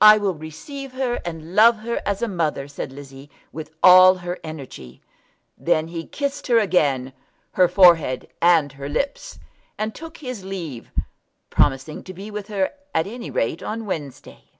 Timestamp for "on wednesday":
13.62-14.50